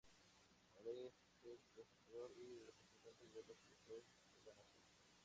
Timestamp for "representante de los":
2.65-3.57